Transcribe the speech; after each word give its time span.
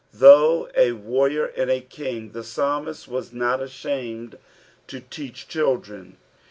''^ 0.15 0.19
Though 0.19 0.67
a 0.75 0.93
warrior 0.93 1.45
and 1.55 1.69
a 1.69 1.79
king, 1.79 2.31
the 2.31 2.43
psalmist 2.43 3.07
was 3.07 3.33
not 3.33 3.61
ashamed 3.61 4.39
to 4.87 4.99
teach 4.99 5.47
children. 5.47 6.17